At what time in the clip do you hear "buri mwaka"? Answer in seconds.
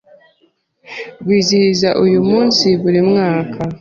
2.81-3.57